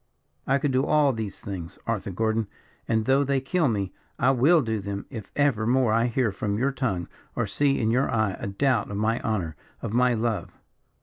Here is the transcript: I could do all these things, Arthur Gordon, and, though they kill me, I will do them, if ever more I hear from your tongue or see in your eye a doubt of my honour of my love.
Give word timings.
I 0.47 0.57
could 0.57 0.71
do 0.71 0.83
all 0.83 1.13
these 1.13 1.39
things, 1.39 1.77
Arthur 1.85 2.09
Gordon, 2.09 2.47
and, 2.87 3.05
though 3.05 3.23
they 3.23 3.39
kill 3.39 3.67
me, 3.67 3.93
I 4.17 4.31
will 4.31 4.63
do 4.63 4.79
them, 4.79 5.05
if 5.11 5.29
ever 5.35 5.67
more 5.67 5.93
I 5.93 6.07
hear 6.07 6.31
from 6.31 6.57
your 6.57 6.71
tongue 6.71 7.07
or 7.35 7.45
see 7.45 7.79
in 7.79 7.91
your 7.91 8.09
eye 8.09 8.35
a 8.39 8.47
doubt 8.47 8.89
of 8.89 8.97
my 8.97 9.21
honour 9.21 9.55
of 9.83 9.93
my 9.93 10.15
love. 10.15 10.57